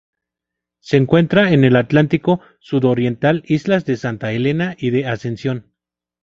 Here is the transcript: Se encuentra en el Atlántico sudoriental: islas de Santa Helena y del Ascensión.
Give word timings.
Se 0.79 0.97
encuentra 0.97 1.51
en 1.51 1.63
el 1.63 1.75
Atlántico 1.75 2.41
sudoriental: 2.59 3.43
islas 3.45 3.85
de 3.85 3.97
Santa 3.97 4.31
Helena 4.33 4.75
y 4.79 4.89
del 4.89 5.05
Ascensión. 5.05 5.75